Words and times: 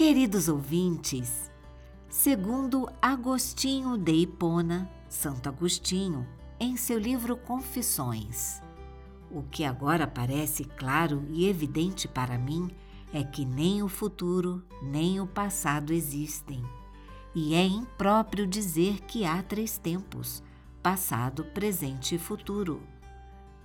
Queridos 0.00 0.48
ouvintes, 0.48 1.52
segundo 2.08 2.88
Agostinho 3.02 3.98
de 3.98 4.12
Hipona, 4.12 4.90
Santo 5.10 5.50
Agostinho, 5.50 6.26
em 6.58 6.74
seu 6.74 6.98
livro 6.98 7.36
Confissões, 7.36 8.62
o 9.30 9.42
que 9.42 9.62
agora 9.62 10.06
parece 10.06 10.64
claro 10.64 11.26
e 11.28 11.46
evidente 11.46 12.08
para 12.08 12.38
mim 12.38 12.70
é 13.12 13.22
que 13.22 13.44
nem 13.44 13.82
o 13.82 13.88
futuro 13.88 14.64
nem 14.82 15.20
o 15.20 15.26
passado 15.26 15.92
existem. 15.92 16.64
E 17.34 17.54
é 17.54 17.66
impróprio 17.66 18.46
dizer 18.46 19.00
que 19.02 19.26
há 19.26 19.42
três 19.42 19.76
tempos: 19.76 20.42
passado, 20.82 21.44
presente 21.44 22.14
e 22.14 22.18
futuro. 22.18 22.80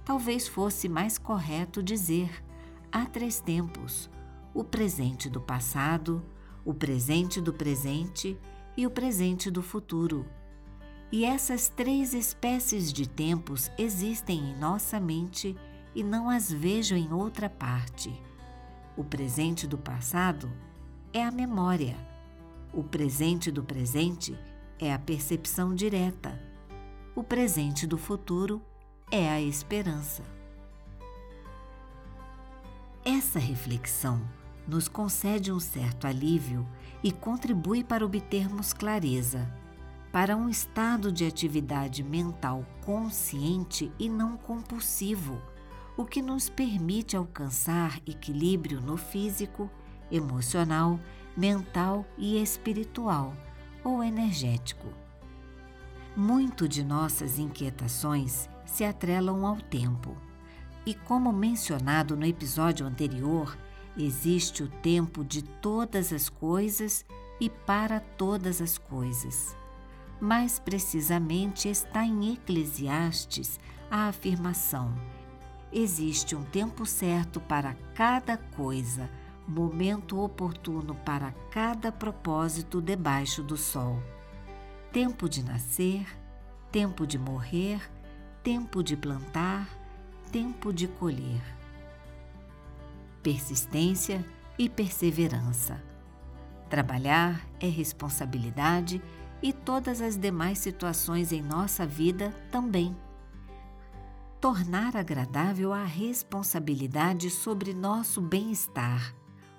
Talvez 0.04 0.50
fosse 0.50 0.90
mais 0.90 1.18
correto 1.18 1.82
dizer: 1.82 2.44
há 2.92 3.06
três 3.06 3.40
tempos: 3.40 4.10
o 4.56 4.64
presente 4.64 5.30
do 5.30 5.42
passado, 5.42 6.24
o 6.64 6.74
presente 6.74 7.42
do 7.42 7.52
presente 7.52 8.40
e 8.78 8.88
o 8.88 8.90
presente 8.90 9.52
do 9.52 9.62
futuro. 9.62 10.26
E 11.12 11.26
essas 11.26 11.68
três 11.68 12.14
espécies 12.14 12.92
de 12.94 13.08
tempos 13.08 13.70
existem 13.78 14.40
em 14.40 14.58
nossa 14.58 14.98
mente 14.98 15.58
e 15.94 16.02
não 16.02 16.30
as 16.30 16.50
vejo 16.50 16.96
em 16.96 17.12
outra 17.12 17.50
parte. 17.50 18.10
O 18.96 19.04
presente 19.04 19.68
do 19.68 19.78
passado 19.78 20.50
é 21.12 21.22
a 21.22 21.32
memória. 21.32 21.98
O 22.74 22.82
presente 22.82 23.52
do 23.52 23.62
presente 23.62 24.40
é 24.80 24.94
a 24.94 24.98
percepção 24.98 25.76
direta. 25.76 26.42
O 27.14 27.22
presente 27.22 27.86
do 27.86 27.98
futuro 27.98 28.62
é 29.12 29.30
a 29.30 29.42
esperança. 29.42 30.24
Essa 33.04 33.38
reflexão 33.38 34.22
nos 34.68 34.88
concede 34.88 35.52
um 35.52 35.60
certo 35.60 36.08
alívio 36.08 36.68
e 37.04 37.12
contribui 37.12 37.84
para 37.84 38.06
obtermos 38.06 38.74
clareza, 38.74 39.52
para 40.12 40.36
um 40.36 40.50
estado 40.50 41.12
de 41.12 41.26
atividade 41.26 42.04
mental 42.04 42.66
consciente 42.84 43.92
e 44.00 44.10
não 44.10 44.38
compulsivo 44.38 45.42
o 45.98 46.06
que 46.06 46.22
nos 46.22 46.50
permite 46.50 47.16
alcançar 47.16 48.00
equilíbrio 48.06 48.82
no 48.82 48.98
físico, 48.98 49.70
emocional, 50.12 51.00
mental 51.36 52.06
e 52.18 52.42
espiritual 52.42 53.34
ou 53.84 54.04
energético. 54.04 54.88
Muito 56.16 56.68
de 56.68 56.84
nossas 56.84 57.38
inquietações 57.38 58.50
se 58.66 58.84
atrelam 58.84 59.46
ao 59.46 59.58
tempo. 59.58 60.16
E 60.86 60.94
como 60.94 61.32
mencionado 61.32 62.16
no 62.16 62.26
episódio 62.26 62.86
anterior, 62.86 63.58
existe 63.98 64.64
o 64.64 64.68
tempo 64.68 65.24
de 65.24 65.42
todas 65.42 66.12
as 66.12 66.30
coisas 66.30 67.06
e 67.40 67.50
para 67.50 68.00
todas 68.00 68.62
as 68.62 68.78
coisas. 68.78 69.56
Mais 70.20 70.60
precisamente 70.60 71.68
está 71.68 72.06
em 72.06 72.34
Eclesiastes 72.34 73.60
a 73.92 74.08
afirmação 74.08 74.94
Existe 75.78 76.38
um 76.38 76.44
tempo 76.46 76.86
certo 76.86 77.42
para 77.42 77.76
cada 77.94 78.38
coisa, 78.38 79.10
momento 79.46 80.18
oportuno 80.22 80.96
para 80.96 81.34
cada 81.52 81.92
propósito 81.92 82.82
debaixo 82.82 83.44
do 83.44 83.58
sol. 83.58 84.02
Tempo 84.94 85.28
de 85.28 85.44
nascer, 85.44 86.08
tempo 86.72 87.06
de 87.06 87.20
morrer, 87.20 87.82
tempo 88.42 88.82
de 88.82 88.96
plantar, 88.96 89.68
tempo 90.32 90.72
de 90.72 90.88
colher. 90.88 91.44
Persistência 93.26 94.24
e 94.56 94.70
perseverança. 94.70 95.84
Trabalhar 96.70 97.44
é 97.60 97.68
responsabilidade 97.68 99.02
e 99.42 99.52
todas 99.52 100.00
as 100.00 100.16
demais 100.16 100.60
situações 100.60 101.32
em 101.32 101.42
nossa 101.42 101.88
vida 101.88 102.30
também 102.52 102.96
tornar 104.46 104.96
agradável 104.96 105.74
a 105.74 105.84
responsabilidade 105.84 107.32
sobre 107.32 107.74
nosso 107.74 108.22
bem-estar, 108.22 109.16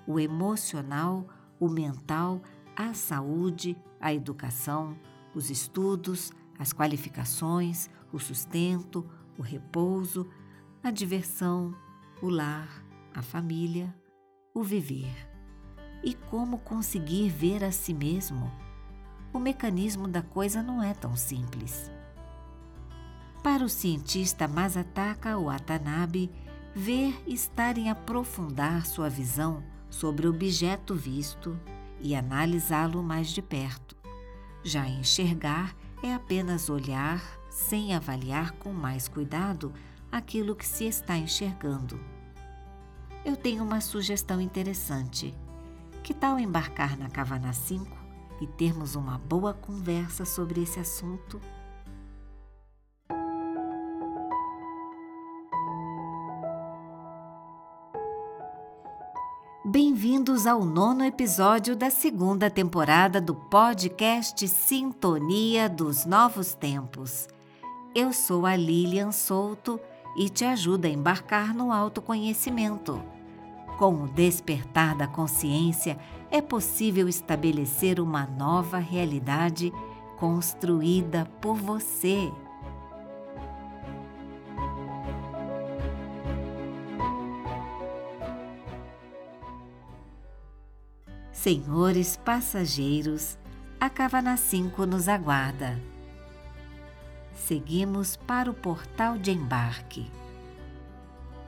o 0.07 0.17
emocional, 0.17 1.27
o 1.59 1.67
mental, 1.67 2.41
a 2.73 2.93
saúde, 2.93 3.75
a 3.99 4.13
educação, 4.13 4.97
os 5.35 5.49
estudos, 5.49 6.31
as 6.57 6.71
qualificações, 6.71 7.89
o 8.13 8.17
sustento, 8.17 9.05
o 9.37 9.41
repouso, 9.41 10.25
a 10.81 10.89
diversão, 10.89 11.75
o 12.21 12.29
lar, 12.29 12.86
a 13.17 13.21
família, 13.23 13.93
o 14.53 14.61
viver. 14.61 15.27
E 16.03 16.13
como 16.13 16.59
conseguir 16.59 17.29
ver 17.29 17.63
a 17.63 17.71
si 17.71 17.93
mesmo? 17.93 18.51
O 19.33 19.39
mecanismo 19.39 20.07
da 20.07 20.21
coisa 20.21 20.61
não 20.61 20.83
é 20.83 20.93
tão 20.93 21.15
simples. 21.15 21.91
Para 23.41 23.63
o 23.63 23.69
cientista 23.69 24.47
Masataka 24.47 25.35
Watanabe, 25.37 26.31
ver 26.75 27.19
estar 27.25 27.77
em 27.77 27.89
aprofundar 27.89 28.85
sua 28.85 29.09
visão 29.09 29.63
sobre 29.89 30.27
o 30.27 30.29
objeto 30.29 30.93
visto 30.93 31.59
e 31.99 32.15
analisá-lo 32.15 33.01
mais 33.01 33.29
de 33.29 33.41
perto. 33.41 33.95
Já 34.63 34.87
enxergar 34.87 35.75
é 36.03 36.13
apenas 36.13 36.69
olhar 36.69 37.21
sem 37.49 37.95
avaliar 37.95 38.51
com 38.53 38.71
mais 38.71 39.07
cuidado 39.07 39.73
aquilo 40.11 40.55
que 40.55 40.65
se 40.65 40.85
está 40.85 41.17
enxergando. 41.17 41.99
Eu 43.27 43.35
tenho 43.35 43.61
uma 43.61 43.81
sugestão 43.81 44.39
interessante. 44.39 45.35
Que 46.01 46.13
tal 46.13 46.39
embarcar 46.39 46.97
na 46.97 47.09
Cavana 47.09 47.51
5 47.51 47.85
e 48.39 48.47
termos 48.47 48.95
uma 48.95 49.17
boa 49.17 49.53
conversa 49.53 50.23
sobre 50.23 50.63
esse 50.63 50.79
assunto? 50.79 51.41
Bem-vindos 59.65 60.47
ao 60.47 60.63
nono 60.63 61.03
episódio 61.03 61.75
da 61.75 61.89
segunda 61.89 62.49
temporada 62.49 63.19
do 63.19 63.35
podcast 63.35 64.47
Sintonia 64.47 65.67
dos 65.67 66.05
Novos 66.05 66.53
Tempos. 66.53 67.27
Eu 67.93 68.13
sou 68.13 68.45
a 68.45 68.55
Lilian 68.55 69.11
Souto 69.11 69.77
e 70.15 70.29
te 70.29 70.45
ajudo 70.45 70.85
a 70.85 70.89
embarcar 70.89 71.53
no 71.53 71.73
autoconhecimento. 71.73 73.16
Com 73.77 73.93
o 74.03 74.07
despertar 74.07 74.95
da 74.95 75.05
consciência, 75.05 75.99
é 76.31 76.41
possível 76.41 77.07
estabelecer 77.07 77.99
uma 77.99 78.25
nova 78.25 78.79
realidade 78.79 79.71
construída 80.17 81.27
por 81.39 81.55
você. 81.55 82.31
Senhores 91.31 92.17
passageiros, 92.17 93.37
a 93.79 93.91
Cavana 93.91 94.35
5 94.35 94.87
nos 94.87 95.07
aguarda. 95.07 95.79
Seguimos 97.35 98.15
para 98.15 98.49
o 98.49 98.55
portal 98.55 99.19
de 99.19 99.29
embarque. 99.29 100.11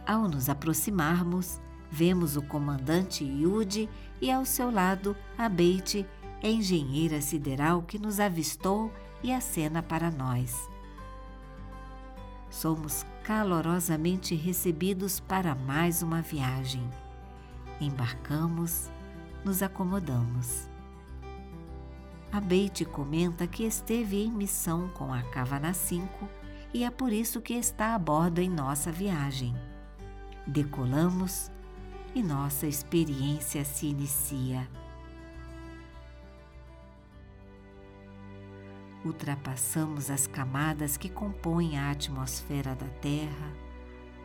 Ao 0.05 0.27
nos 0.27 0.47
aproximarmos, 0.47 1.59
vemos 1.89 2.35
o 2.37 2.41
comandante 2.41 3.23
Yudi 3.23 3.89
e 4.21 4.31
ao 4.31 4.45
seu 4.45 4.69
lado 4.69 5.15
a 5.37 5.49
Beite, 5.49 6.05
engenheira 6.41 7.21
sideral 7.21 7.81
que 7.81 7.99
nos 7.99 8.19
avistou 8.19 8.91
e 9.23 9.33
acena 9.33 9.81
para 9.81 10.09
nós. 10.09 10.69
Somos 12.49 13.05
calorosamente 13.23 14.35
recebidos 14.35 15.19
para 15.19 15.53
mais 15.53 16.01
uma 16.01 16.21
viagem. 16.21 16.87
Embarcamos 17.79 18.89
nos 19.43 19.61
acomodamos. 19.61 20.67
A 22.31 22.39
Beite 22.39 22.85
comenta 22.85 23.47
que 23.47 23.63
esteve 23.63 24.23
em 24.23 24.31
missão 24.31 24.89
com 24.89 25.13
a 25.13 25.21
Cavana 25.23 25.73
5 25.73 26.27
e 26.73 26.83
é 26.83 26.91
por 26.91 27.11
isso 27.11 27.41
que 27.41 27.53
está 27.53 27.95
a 27.95 27.99
bordo 27.99 28.39
em 28.39 28.49
nossa 28.49 28.91
viagem. 28.91 29.55
Decolamos 30.45 31.51
e 32.13 32.23
nossa 32.23 32.67
experiência 32.67 33.63
se 33.63 33.87
inicia. 33.87 34.67
Ultrapassamos 39.05 40.09
as 40.09 40.27
camadas 40.27 40.97
que 40.97 41.09
compõem 41.09 41.77
a 41.77 41.91
atmosfera 41.91 42.75
da 42.75 42.87
Terra, 43.01 43.53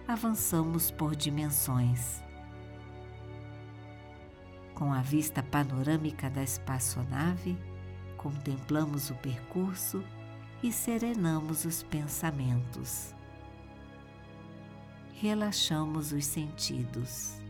avançamos 0.08 0.90
por 0.90 1.14
dimensões 1.14 2.24
com 4.74 4.92
a 4.92 5.00
vista 5.00 5.42
panorâmica 5.42 6.28
da 6.28 6.42
espaçonave, 6.42 7.56
contemplamos 8.16 9.08
o 9.08 9.14
percurso 9.14 10.04
e 10.62 10.72
serenamos 10.72 11.64
os 11.64 11.82
pensamentos. 11.82 13.14
Relaxamos 15.14 16.12
os 16.12 16.26
sentidos. 16.26 17.43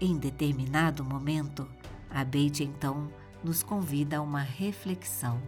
Em 0.00 0.18
determinado 0.18 1.02
momento, 1.02 1.66
a 2.10 2.22
Beit 2.22 2.62
então 2.62 3.08
nos 3.42 3.62
convida 3.62 4.18
a 4.18 4.22
uma 4.22 4.42
reflexão. 4.42 5.40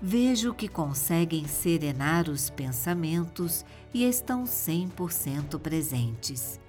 Vejo 0.00 0.54
que 0.54 0.68
conseguem 0.68 1.48
serenar 1.48 2.28
os 2.28 2.50
pensamentos 2.50 3.64
e 3.92 4.04
estão 4.04 4.44
100% 4.44 5.58
presentes. 5.58 6.60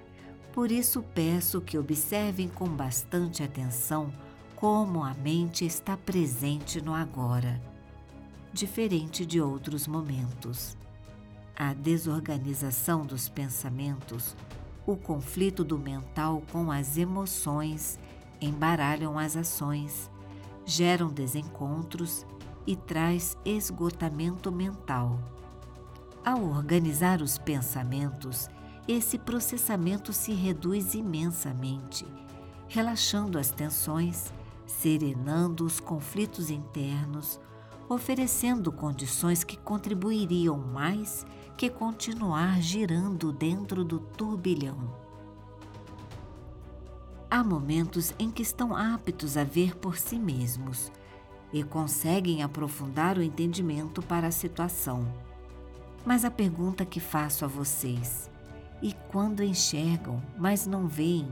Por 0.53 0.71
isso 0.71 1.03
peço 1.13 1.61
que 1.61 1.77
observem 1.77 2.47
com 2.47 2.67
bastante 2.67 3.43
atenção 3.43 4.11
como 4.55 5.03
a 5.03 5.13
mente 5.13 5.65
está 5.65 5.95
presente 5.95 6.81
no 6.81 6.95
agora, 6.95 7.61
diferente 8.51 9.23
de 9.23 9.39
outros 9.39 9.85
momentos. 9.85 10.75
A 11.55 11.73
desorganização 11.73 13.05
dos 13.05 13.29
pensamentos, 13.29 14.35
o 14.88 14.95
conflito 14.95 15.66
do 15.66 15.78
mental 15.78 16.42
com 16.50 16.72
as 16.72 16.98
emoções 16.98 18.00
embaralham 18.39 19.19
as 19.19 19.36
ações, 19.36 20.10
geram 20.66 21.10
desencontros 21.10 22.25
e 22.66 22.74
traz 22.75 23.38
esgotamento 23.44 24.50
mental. 24.50 25.19
Ao 26.24 26.42
organizar 26.42 27.22
os 27.22 27.38
pensamentos, 27.38 28.50
esse 28.88 29.18
processamento 29.18 30.13
se 30.13 30.31
reduz 30.31 30.94
imensamente, 30.94 32.06
relaxando 32.69 33.38
as 33.38 33.51
tensões, 33.51 34.31
serenando 34.66 35.66
os 35.66 35.81
conflitos 35.81 36.50
internos, 36.50 37.42
oferecendo 37.89 38.72
condições 38.72 39.44
que 39.44 39.57
contribuiriam 39.57 40.57
mais 40.57 41.25
que 41.57 41.71
continuar 41.71 42.62
girando 42.62 43.33
dentro 43.33 43.83
do 43.83 44.00
turbilhão. 44.00 44.77
Há 47.31 47.44
momentos 47.44 48.13
em 48.19 48.30
que 48.30 48.44
estão 48.44 48.75
aptos 48.75 49.36
a 49.36 49.44
ver 49.44 49.75
por 49.75 49.98
si 49.98 50.19
mesmos 50.19 50.92
e 51.51 51.63
conseguem 51.63 52.44
aprofundar 52.44 53.18
o 53.18 53.24
entendimento 53.24 54.04
para 54.04 54.27
a 54.27 54.31
situação. 54.31 55.12
Mas 56.06 56.24
a 56.24 56.30
pergunta 56.30 56.86
que 56.86 57.00
faço 57.00 57.44
a 57.44 57.48
vocês 57.48 58.30
e 58.80 58.94
quando 59.10 59.44
enxergam, 59.44 60.21
mas 60.38 60.68
não 60.68 60.88
veem, 60.88 61.27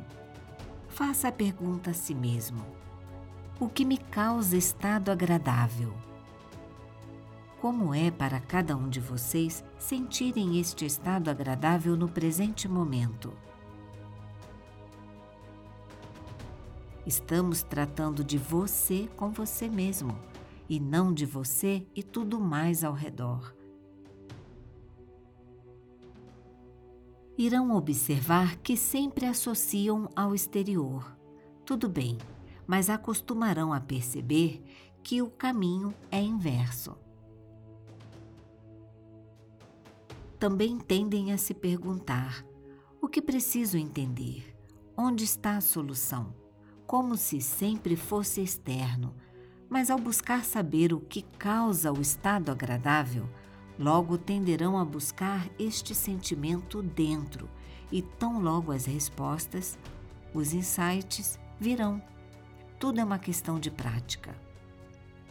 faça 0.90 1.28
a 1.28 1.32
pergunta 1.32 1.92
a 1.92 1.94
si 1.94 2.16
mesmo: 2.16 2.66
O 3.60 3.70
que 3.70 3.86
me 3.86 4.00
causa 4.00 4.58
estado 4.58 5.12
agradável? 5.12 5.94
Como 7.66 7.96
é 7.96 8.12
para 8.12 8.40
cada 8.40 8.78
um 8.78 8.88
de 8.88 9.00
vocês 9.00 9.66
sentirem 9.80 10.60
este 10.60 10.86
estado 10.86 11.32
agradável 11.32 11.98
no 11.98 12.08
presente 12.08 12.68
momento? 12.68 13.34
Estamos 17.08 17.64
tratando 17.64 18.24
de 18.24 18.38
você 18.38 19.10
com 19.18 19.32
você 19.32 19.68
mesmo 19.68 20.16
e 20.70 20.80
não 20.80 21.12
de 21.12 21.26
você 21.26 21.84
e 21.96 22.04
tudo 22.04 22.40
mais 22.40 22.84
ao 22.84 22.94
redor. 22.94 23.56
irão 27.36 27.76
observar 27.76 28.58
que 28.58 28.78
sempre 28.78 29.26
associam 29.26 30.08
ao 30.16 30.36
exterior. 30.36 31.18
Tudo 31.66 31.90
bem, 31.90 32.20
mas 32.68 32.92
acostumarão 32.92 33.74
a 33.74 33.82
perceber 33.82 34.64
que 35.02 35.20
o 35.20 35.32
caminho 35.32 35.96
é 36.12 36.22
inverso. 36.22 37.04
Também 40.46 40.78
tendem 40.78 41.34
a 41.34 41.40
se 41.40 41.56
perguntar: 41.56 42.46
o 43.02 43.08
que 43.08 43.20
preciso 43.20 43.80
entender? 43.80 44.56
Onde 44.96 45.24
está 45.24 45.58
a 45.58 45.62
solução? 45.62 46.36
Como 46.86 47.18
se 47.18 47.42
sempre 47.42 47.96
fosse 47.96 48.44
externo, 48.44 49.16
mas 49.68 49.90
ao 49.90 49.98
buscar 49.98 50.46
saber 50.46 50.94
o 50.94 51.00
que 51.00 51.24
causa 51.24 51.92
o 51.92 52.00
estado 52.00 52.52
agradável, 52.52 53.28
logo 53.80 54.20
tenderão 54.20 54.78
a 54.78 54.86
buscar 54.86 55.50
este 55.58 55.96
sentimento 55.96 56.84
dentro 56.84 57.50
e 57.92 58.04
tão 58.04 58.40
logo 58.40 58.72
as 58.72 58.86
respostas, 58.86 59.80
os 60.32 60.54
insights 60.54 61.40
virão. 61.60 62.00
Tudo 62.80 63.00
é 63.00 63.04
uma 63.04 63.18
questão 63.18 63.60
de 63.60 63.72
prática. 63.72 64.36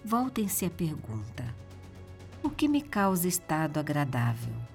Voltem-se 0.05 0.67
à 0.67 0.71
pergunta: 0.71 1.55
o 2.43 2.51
que 2.51 2.67
me 2.67 2.83
causa 2.83 3.29
estado 3.29 3.79
agradável? 3.79 4.74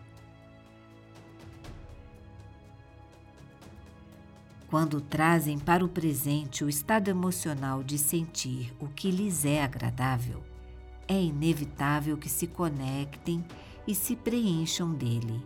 Quando 4.69 5.01
trazem 5.01 5.57
para 5.57 5.83
o 5.83 5.89
presente 5.89 6.63
o 6.63 6.69
estado 6.69 7.09
emocional 7.09 7.81
de 7.81 7.97
sentir 7.97 8.71
o 8.79 8.87
que 8.87 9.09
lhes 9.09 9.43
é 9.43 9.63
agradável, 9.63 10.43
é 11.07 11.19
inevitável 11.19 12.15
que 12.15 12.29
se 12.29 12.45
conectem 12.45 13.43
e 13.87 13.95
se 13.95 14.15
preencham 14.15 14.93
dele, 14.93 15.43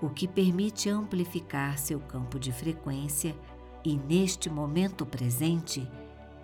o 0.00 0.08
que 0.08 0.28
permite 0.28 0.88
amplificar 0.88 1.78
seu 1.78 1.98
campo 1.98 2.38
de 2.38 2.52
frequência 2.52 3.34
e, 3.84 3.96
neste 3.96 4.48
momento 4.48 5.04
presente, 5.04 5.84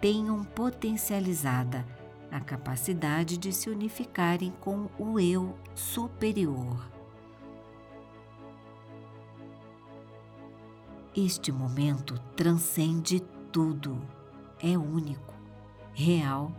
tenham 0.00 0.43
potencializada 0.43 1.87
a 2.29 2.40
capacidade 2.40 3.38
de 3.38 3.52
se 3.52 3.70
unificarem 3.70 4.52
com 4.61 4.88
o 4.99 5.20
eu 5.20 5.56
superior. 5.76 6.95
Este 11.18 11.50
momento 11.50 12.18
transcende 12.36 13.20
tudo, 13.50 13.98
é 14.62 14.76
único, 14.76 15.32
real 15.94 16.54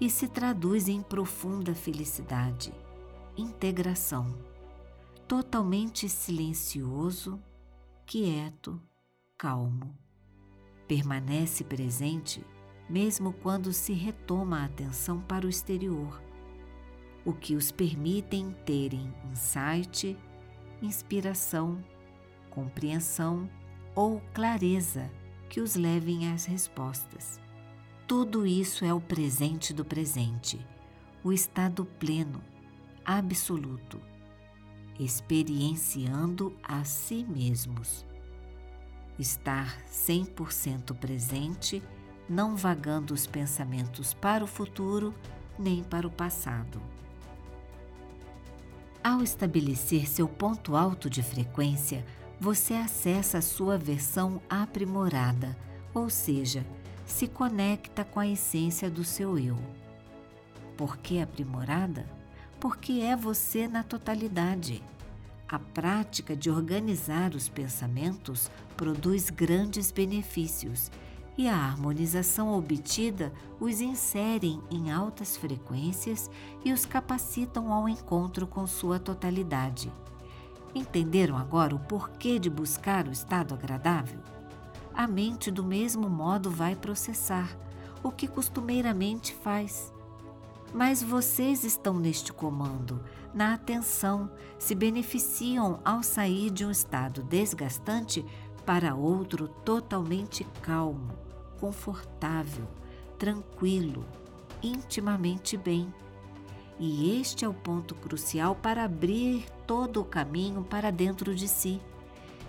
e 0.00 0.08
se 0.08 0.28
traduz 0.28 0.86
em 0.86 1.02
profunda 1.02 1.74
felicidade, 1.74 2.72
integração, 3.36 4.32
totalmente 5.26 6.08
silencioso, 6.08 7.42
quieto, 8.06 8.80
calmo. 9.36 9.98
Permanece 10.86 11.64
presente 11.64 12.46
mesmo 12.88 13.32
quando 13.32 13.72
se 13.72 13.92
retoma 13.92 14.60
a 14.60 14.66
atenção 14.66 15.20
para 15.20 15.44
o 15.44 15.50
exterior, 15.50 16.22
o 17.24 17.32
que 17.32 17.56
os 17.56 17.72
permitem 17.72 18.52
terem 18.64 19.12
insight, 19.32 20.16
inspiração, 20.80 21.84
compreensão 22.48 23.50
ou 23.96 24.20
clareza 24.34 25.10
que 25.48 25.60
os 25.60 25.74
levem 25.74 26.30
às 26.30 26.44
respostas. 26.44 27.40
Tudo 28.06 28.46
isso 28.46 28.84
é 28.84 28.92
o 28.94 29.00
presente 29.00 29.72
do 29.72 29.84
presente, 29.84 30.64
o 31.24 31.32
estado 31.32 31.84
pleno, 31.98 32.40
absoluto, 33.04 34.00
experienciando 35.00 36.54
a 36.62 36.84
si 36.84 37.24
mesmos. 37.24 38.04
Estar 39.18 39.82
100% 39.90 40.94
presente, 40.94 41.82
não 42.28 42.54
vagando 42.54 43.14
os 43.14 43.26
pensamentos 43.26 44.12
para 44.12 44.44
o 44.44 44.46
futuro 44.46 45.14
nem 45.58 45.82
para 45.82 46.06
o 46.06 46.10
passado. 46.10 46.80
Ao 49.02 49.22
estabelecer 49.22 50.06
seu 50.06 50.28
ponto 50.28 50.76
alto 50.76 51.08
de 51.08 51.22
frequência, 51.22 52.04
você 52.38 52.74
acessa 52.74 53.38
a 53.38 53.42
sua 53.42 53.78
versão 53.78 54.40
aprimorada, 54.48 55.56
ou 55.94 56.10
seja, 56.10 56.66
se 57.06 57.26
conecta 57.26 58.04
com 58.04 58.20
a 58.20 58.26
essência 58.26 58.90
do 58.90 59.04
seu 59.04 59.38
eu. 59.38 59.56
Por 60.76 60.98
que 60.98 61.20
aprimorada? 61.20 62.06
Porque 62.60 63.00
é 63.00 63.16
você 63.16 63.66
na 63.66 63.82
totalidade. 63.82 64.82
A 65.48 65.58
prática 65.58 66.36
de 66.36 66.50
organizar 66.50 67.34
os 67.34 67.48
pensamentos 67.48 68.50
produz 68.76 69.30
grandes 69.30 69.90
benefícios 69.90 70.90
e 71.38 71.48
a 71.48 71.54
harmonização 71.54 72.52
obtida 72.52 73.32
os 73.60 73.80
inserem 73.80 74.60
em 74.70 74.90
altas 74.90 75.36
frequências 75.36 76.30
e 76.64 76.72
os 76.72 76.84
capacitam 76.84 77.72
ao 77.72 77.88
encontro 77.88 78.46
com 78.46 78.66
sua 78.66 78.98
totalidade. 78.98 79.92
Entenderam 80.76 81.36
agora 81.36 81.74
o 81.74 81.80
porquê 81.80 82.38
de 82.38 82.48
buscar 82.48 83.08
o 83.08 83.10
estado 83.10 83.52
agradável? 83.52 84.20
a 84.96 85.06
mente 85.06 85.50
do 85.50 85.62
mesmo 85.62 86.08
modo 86.08 86.50
vai 86.50 86.74
processar 86.74 87.54
o 88.02 88.10
que 88.10 88.26
costumeiramente 88.26 89.34
faz. 89.34 89.92
Mas 90.72 91.02
vocês 91.02 91.64
estão 91.64 91.98
neste 91.98 92.32
comando, 92.32 93.04
na 93.34 93.52
atenção, 93.52 94.30
se 94.58 94.74
beneficiam 94.74 95.80
ao 95.84 96.02
sair 96.02 96.50
de 96.50 96.64
um 96.64 96.70
estado 96.70 97.22
desgastante 97.22 98.24
para 98.64 98.94
outro 98.94 99.48
totalmente 99.48 100.44
calmo, 100.62 101.12
confortável, 101.60 102.66
tranquilo, 103.18 104.04
intimamente 104.62 105.56
bem. 105.56 105.92
E 106.78 107.18
este 107.20 107.44
é 107.44 107.48
o 107.48 107.54
ponto 107.54 107.94
crucial 107.94 108.54
para 108.54 108.84
abrir 108.84 109.46
todo 109.66 110.00
o 110.00 110.04
caminho 110.04 110.62
para 110.62 110.90
dentro 110.90 111.34
de 111.34 111.48
si, 111.48 111.80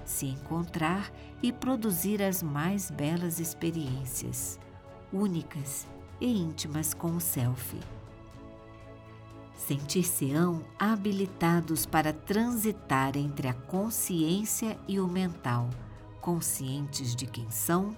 se 0.06 0.26
encontrar 0.26 1.12
e 1.42 1.52
produzir 1.52 2.22
as 2.22 2.44
mais 2.44 2.92
belas 2.92 3.40
experiências, 3.40 4.60
únicas 5.14 5.88
e 6.20 6.28
íntimas 6.28 6.94
com 6.94 7.16
o 7.16 7.22
Self. 7.22 7.78
Sentir-se-ão 9.56 10.64
habilitados 10.78 11.86
para 11.86 12.14
transitar 12.14 13.18
entre 13.18 13.48
a 13.48 13.54
consciência 13.54 14.78
e 14.88 15.00
o 15.00 15.08
mental, 15.08 15.70
conscientes 16.22 17.16
de 17.16 17.26
quem 17.26 17.50
são 17.50 17.96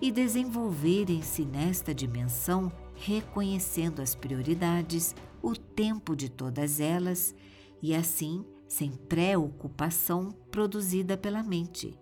e 0.00 0.10
desenvolverem-se 0.10 1.44
nesta 1.44 1.94
dimensão 1.94 2.72
reconhecendo 2.96 4.00
as 4.00 4.14
prioridades, 4.14 5.14
o 5.42 5.56
tempo 5.56 6.14
de 6.14 6.28
todas 6.28 6.80
elas 6.80 7.34
e 7.82 7.94
assim 7.94 8.44
sem 8.68 8.92
preocupação 8.92 10.30
produzida 10.50 11.16
pela 11.16 11.42
mente. 11.42 11.98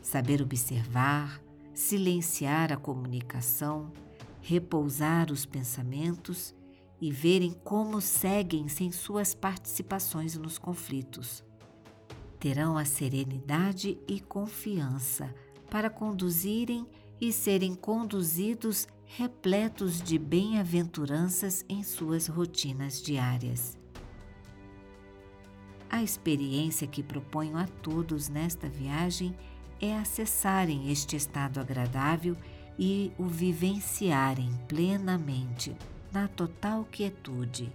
Saber 0.00 0.40
observar, 0.40 1.42
silenciar 1.74 2.72
a 2.72 2.76
comunicação, 2.76 3.92
repousar 4.40 5.32
os 5.32 5.44
pensamentos 5.44 6.54
e 7.00 7.10
verem 7.10 7.52
como 7.64 8.00
seguem 8.00 8.68
sem 8.68 8.92
suas 8.92 9.34
participações 9.34 10.36
nos 10.36 10.58
conflitos. 10.58 11.42
Terão 12.38 12.76
a 12.76 12.84
serenidade 12.84 13.98
e 14.06 14.20
confiança 14.20 15.34
para 15.70 15.90
conduzirem 15.90 16.86
e 17.20 17.32
serem 17.32 17.74
conduzidos 17.74 18.86
repletos 19.16 20.00
de 20.00 20.16
bem-aventuranças 20.18 21.64
em 21.68 21.82
suas 21.82 22.28
rotinas 22.28 23.02
diárias. 23.02 23.76
A 25.90 26.00
experiência 26.00 26.86
que 26.86 27.02
proponho 27.02 27.56
a 27.56 27.66
todos 27.82 28.28
nesta 28.28 28.68
viagem 28.68 29.36
é 29.80 29.96
acessarem 29.96 30.92
este 30.92 31.16
estado 31.16 31.58
agradável 31.58 32.36
e 32.78 33.10
o 33.18 33.24
vivenciarem 33.24 34.52
plenamente, 34.68 35.76
na 36.12 36.28
total 36.28 36.84
quietude. 36.84 37.72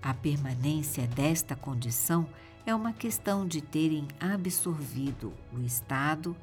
A 0.00 0.14
permanência 0.14 1.08
desta 1.08 1.56
condição 1.56 2.26
é 2.64 2.72
uma 2.72 2.92
questão 2.92 3.46
de 3.46 3.60
terem 3.60 4.06
absorvido 4.20 5.32
o 5.52 5.60
estado, 5.60 6.36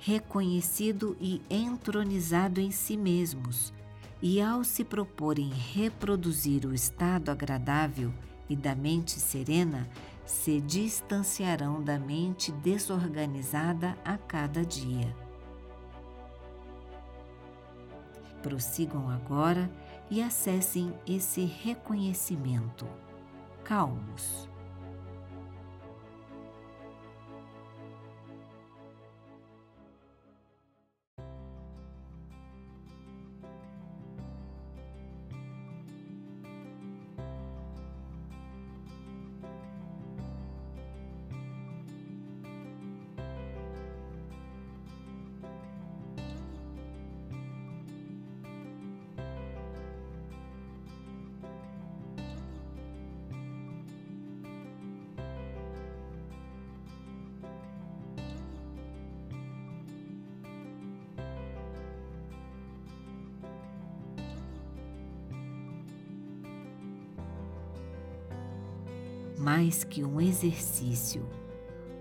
reconhecido 0.00 1.14
e 1.20 1.42
entronizado 1.50 2.60
em 2.60 2.70
si 2.70 2.96
mesmos, 2.96 3.72
e 4.22 4.40
ao 4.40 4.64
se 4.64 4.82
proporem 4.82 5.50
reproduzir 5.50 6.66
o 6.66 6.74
estado 6.74 7.30
agradável 7.30 8.12
e 8.48 8.56
da 8.56 8.74
mente 8.74 9.12
serena, 9.12 9.88
se 10.24 10.60
distanciarão 10.60 11.82
da 11.82 11.98
mente 11.98 12.50
desorganizada 12.50 13.96
a 14.04 14.16
cada 14.16 14.64
dia. 14.64 15.14
Prossigam 18.42 19.10
agora 19.10 19.70
e 20.10 20.22
acessem 20.22 20.94
esse 21.06 21.44
reconhecimento. 21.44 22.86
Calmos. 23.62 24.49
Mais 69.40 69.82
que 69.82 70.04
um 70.04 70.20
exercício. 70.20 71.26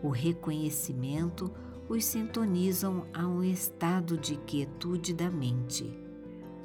O 0.03 0.09
reconhecimento 0.09 1.51
os 1.87 2.03
sintonizam 2.05 3.07
a 3.13 3.25
um 3.25 3.43
estado 3.43 4.17
de 4.17 4.35
quietude 4.35 5.13
da 5.13 5.31
mente, 5.31 5.97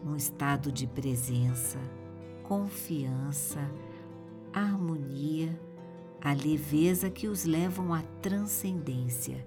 um 0.05 0.17
estado 0.17 0.71
de 0.71 0.87
presença, 0.87 1.79
confiança, 2.43 3.71
harmonia, 4.53 5.59
a 6.21 6.33
leveza 6.33 7.09
que 7.09 7.29
os 7.29 7.45
levam 7.45 7.95
à 7.95 8.03
transcendência 8.21 9.47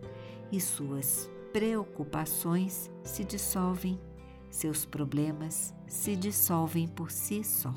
e 0.52 0.62
suas 0.62 1.30
preocupações 1.52 2.90
se 3.04 3.24
dissolvem, 3.24 4.00
seus 4.50 4.86
problemas 4.86 5.74
se 5.88 6.16
dissolvem 6.16 6.88
por 6.88 7.12
si 7.12 7.44
só. 7.44 7.74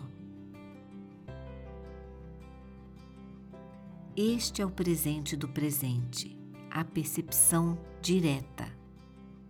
Este 4.23 4.61
é 4.61 4.67
o 4.67 4.71
presente 4.71 5.35
do 5.35 5.49
presente, 5.49 6.39
a 6.71 6.85
percepção 6.85 7.79
direta. 8.03 8.71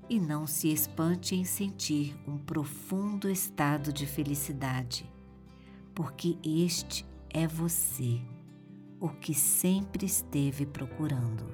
E 0.08 0.20
não 0.20 0.46
se 0.46 0.72
espante 0.72 1.34
em 1.34 1.44
sentir 1.44 2.16
um 2.24 2.38
profundo 2.38 3.28
estado 3.28 3.92
de 3.92 4.06
felicidade, 4.06 5.12
porque 5.92 6.38
este 6.44 7.04
é 7.30 7.48
você, 7.48 8.20
o 9.00 9.08
que 9.08 9.34
sempre 9.34 10.06
esteve 10.06 10.64
procurando. 10.64 11.52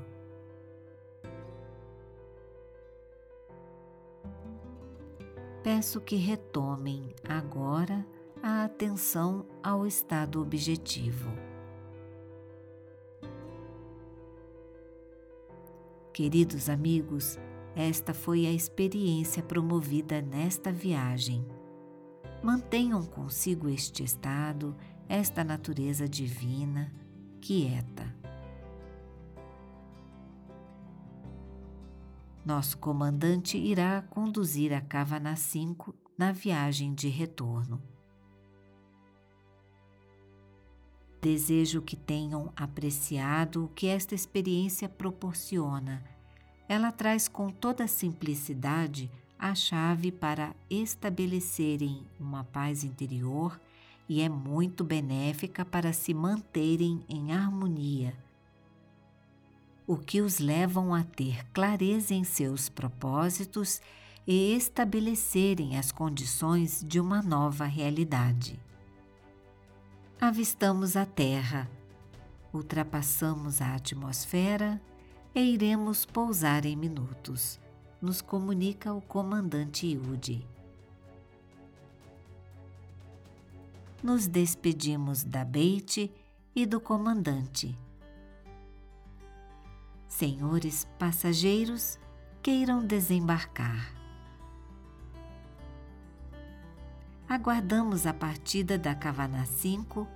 Peço 5.63 6.03
que 6.03 6.17
retomem 6.17 7.15
agora 7.27 8.07
a 8.43 8.65
atenção 8.65 9.47
ao 9.63 9.87
estado 9.87 10.39
objetivo. 10.39 11.46
Queridos 16.17 16.71
amigos, 16.71 17.39
esta 17.75 18.15
foi 18.15 18.47
a 18.47 18.51
experiência 18.51 19.43
promovida 19.43 20.23
nesta 20.23 20.73
viagem. 20.73 21.47
Mantenham 22.43 23.05
consigo 23.05 23.69
este 23.69 24.03
estado, 24.03 24.75
esta 25.11 25.45
natureza 25.45 26.09
divina, 26.09 26.91
quieta. 27.39 28.17
Nosso 32.43 32.79
comandante 32.79 33.59
irá 33.59 34.01
conduzir 34.01 34.73
a 34.73 34.81
Cavana 34.81 35.37
5 35.37 35.95
na 36.17 36.33
viagem 36.33 36.95
de 36.95 37.09
retorno. 37.09 37.83
Desejo 41.27 41.83
que 41.83 41.97
tenham 41.97 42.53
apreciado 42.55 43.65
o 43.65 43.69
que 43.75 43.89
esta 43.89 44.15
experiência 44.15 44.89
proporciona. 44.89 46.05
Ela 46.69 46.93
traz 46.93 47.27
com 47.27 47.51
toda 47.51 47.89
simplicidade 47.89 49.11
a 49.37 49.53
chave 49.53 50.13
para 50.13 50.55
estabelecerem 50.71 52.07
uma 52.21 52.45
paz 52.45 52.85
interior 52.85 53.61
e 54.09 54.23
é 54.23 54.29
muito 54.29 54.85
benéfica 54.85 55.65
para 55.65 55.93
se 55.93 56.15
manterem 56.15 57.05
em 57.09 57.33
harmonia, 57.33 58.15
o 59.85 59.97
que 59.97 60.21
os 60.21 60.39
levam 60.39 60.95
a 60.95 61.03
ter 61.03 61.45
clareza 61.49 62.15
em 62.15 62.23
seus 62.23 62.69
propósitos 62.69 63.83
e 64.25 64.55
estabelecerem 64.55 65.77
as 65.77 65.91
condições 65.91 66.85
de 66.87 67.01
uma 67.01 67.21
nova 67.21 67.65
realidade 67.65 68.65
avistamos 70.21 70.97
a 70.97 71.05
Terra, 71.05 71.71
ultrapassamos 72.53 73.61
a 73.61 73.75
atmosfera 73.75 74.81
e 75.35 75.41
iremos 75.41 76.07
pousar 76.07 76.65
em 76.65 76.75
minutos, 76.75 77.61
nos 78.01 78.23
comunica 78.23 78.93
o 78.93 79.01
comandante 79.01 79.87
Yudi. 79.87 80.47
Nos 84.03 84.27
despedimos 84.27 85.25
da 85.25 85.45
Beite 85.45 86.13
e 86.55 86.65
do 86.65 86.81
comandante. 86.81 87.77
Senhores 90.09 90.87
passageiros, 90.99 91.99
queiram 92.43 92.87
desembarcar. 92.87 93.96
Aguardamos 97.29 98.07
a 98.07 98.15
partida 98.15 98.79
da 98.79 98.95
Cavana 98.95 99.45
5 99.45 100.07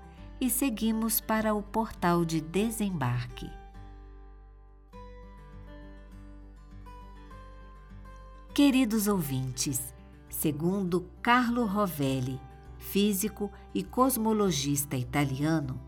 e 0.41 0.49
seguimos 0.49 1.21
para 1.21 1.53
o 1.55 1.63
portal 1.63 2.25
de 2.25 2.41
desembarque. 2.41 3.51
Queridos 8.55 9.09
ouvintes, 9.09 9.95
segundo 10.29 11.07
Carlo 11.23 11.67
Rovelli, 11.67 12.41
físico 12.79 13.51
e 13.75 13.83
cosmologista 13.83 14.97
italiano, 14.97 15.81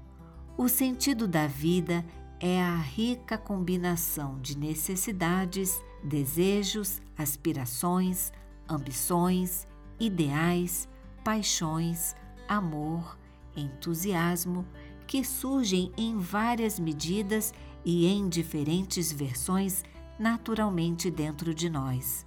o 0.56 0.68
sentido 0.68 1.26
da 1.26 1.46
vida 1.46 2.04
é 2.38 2.62
a 2.62 2.76
rica 2.76 3.38
combinação 3.38 4.40
de 4.40 4.58
necessidades, 4.58 5.80
desejos, 6.02 7.00
aspirações, 7.16 8.32
ambições, 8.68 9.66
ideais, 9.98 10.88
paixões, 11.22 12.14
amor, 12.48 13.18
entusiasmo, 13.56 14.66
que 15.06 15.24
surgem 15.24 15.92
em 15.96 16.18
várias 16.18 16.78
medidas 16.78 17.52
e 17.84 18.06
em 18.06 18.28
diferentes 18.28 19.12
versões 19.12 19.84
naturalmente 20.18 21.10
dentro 21.10 21.54
de 21.54 21.68
nós. 21.68 22.26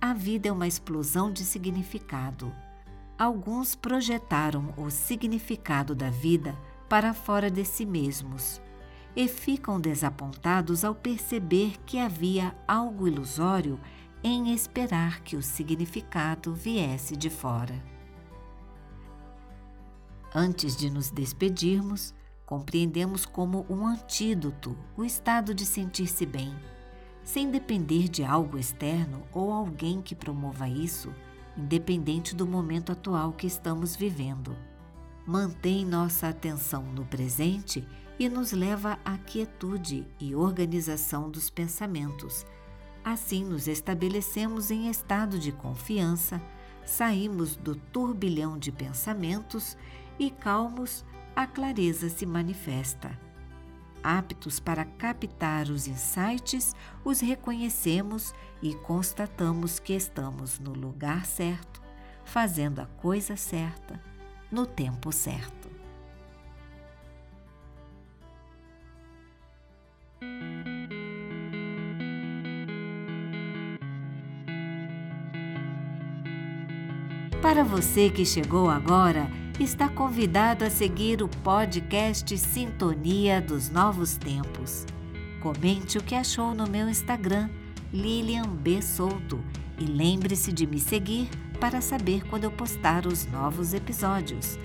A 0.00 0.14
vida 0.14 0.48
é 0.48 0.52
uma 0.52 0.66
explosão 0.66 1.30
de 1.30 1.44
significado. 1.44 2.52
Alguns 3.18 3.74
projetaram 3.74 4.72
o 4.76 4.88
significado 4.88 5.94
da 5.94 6.08
vida 6.08 6.56
para 6.88 7.12
fora 7.12 7.50
de 7.50 7.64
si 7.64 7.84
mesmos 7.84 8.60
e 9.14 9.28
ficam 9.28 9.78
desapontados 9.78 10.84
ao 10.84 10.94
perceber 10.94 11.74
que 11.84 11.98
havia 11.98 12.56
algo 12.66 13.06
ilusório 13.06 13.78
em 14.22 14.52
esperar 14.54 15.20
que 15.20 15.36
o 15.36 15.42
significado 15.42 16.54
viesse 16.54 17.16
de 17.16 17.28
fora. 17.28 17.99
Antes 20.34 20.76
de 20.76 20.88
nos 20.88 21.10
despedirmos, 21.10 22.14
compreendemos 22.46 23.26
como 23.26 23.66
um 23.68 23.84
antídoto 23.84 24.76
o 24.96 25.04
estado 25.04 25.52
de 25.52 25.66
sentir-se 25.66 26.24
bem, 26.24 26.54
sem 27.24 27.50
depender 27.50 28.08
de 28.08 28.22
algo 28.22 28.56
externo 28.56 29.22
ou 29.32 29.52
alguém 29.52 30.00
que 30.00 30.14
promova 30.14 30.68
isso, 30.68 31.12
independente 31.56 32.34
do 32.34 32.46
momento 32.46 32.92
atual 32.92 33.32
que 33.32 33.46
estamos 33.46 33.96
vivendo. 33.96 34.56
Mantém 35.26 35.84
nossa 35.84 36.28
atenção 36.28 36.84
no 36.84 37.04
presente 37.04 37.84
e 38.16 38.28
nos 38.28 38.52
leva 38.52 38.98
à 39.04 39.18
quietude 39.18 40.06
e 40.20 40.34
organização 40.34 41.28
dos 41.28 41.50
pensamentos. 41.50 42.46
Assim, 43.04 43.44
nos 43.44 43.66
estabelecemos 43.66 44.70
em 44.70 44.88
estado 44.88 45.38
de 45.38 45.50
confiança, 45.50 46.40
saímos 46.84 47.56
do 47.56 47.74
turbilhão 47.74 48.58
de 48.58 48.70
pensamentos 48.70 49.76
e, 50.20 50.30
calmos, 50.30 51.04
a 51.34 51.48
clareza 51.48 52.08
se 52.08 52.24
manifesta 52.24 53.18
aptos 54.02 54.58
para 54.58 54.84
captar 54.84 55.68
os 55.68 55.86
insights, 55.86 56.74
os 57.04 57.20
reconhecemos 57.20 58.34
e 58.62 58.74
constatamos 58.74 59.78
que 59.78 59.92
estamos 59.92 60.58
no 60.58 60.72
lugar 60.72 61.26
certo, 61.26 61.80
fazendo 62.24 62.80
a 62.80 62.86
coisa 62.86 63.36
certa, 63.36 64.00
no 64.50 64.66
tempo 64.66 65.12
certo. 65.12 65.68
Para 77.42 77.64
você 77.64 78.10
que 78.10 78.24
chegou 78.24 78.68
agora, 78.68 79.28
está 79.64 79.90
convidado 79.90 80.64
a 80.64 80.70
seguir 80.70 81.22
o 81.22 81.28
podcast 81.28 82.36
Sintonia 82.38 83.42
dos 83.42 83.68
Novos 83.68 84.16
Tempos. 84.16 84.86
Comente 85.42 85.98
o 85.98 86.02
que 86.02 86.14
achou 86.14 86.54
no 86.54 86.66
meu 86.66 86.88
Instagram, 86.88 87.50
Lilian 87.92 88.48
B. 88.48 88.80
Souto, 88.80 89.38
e 89.78 89.84
lembre-se 89.84 90.50
de 90.50 90.66
me 90.66 90.78
seguir 90.78 91.28
para 91.60 91.82
saber 91.82 92.26
quando 92.28 92.44
eu 92.44 92.50
postar 92.50 93.06
os 93.06 93.26
novos 93.26 93.74
episódios. 93.74 94.58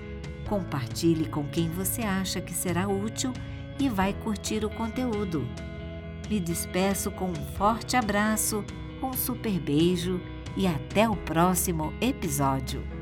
Compartilhe 0.48 1.26
com 1.28 1.44
quem 1.44 1.68
você 1.68 2.00
acha 2.02 2.40
que 2.40 2.54
será 2.54 2.88
útil 2.88 3.34
e 3.78 3.90
vai 3.90 4.14
curtir 4.14 4.64
o 4.64 4.70
conteúdo. 4.70 5.46
Me 6.30 6.40
despeço 6.40 7.10
com 7.10 7.26
um 7.26 7.46
forte 7.56 7.98
abraço, 7.98 8.64
um 9.02 9.12
super 9.12 9.60
beijo 9.60 10.20
e 10.56 10.66
até 10.66 11.06
o 11.06 11.16
próximo 11.16 11.92
episódio. 12.00 12.95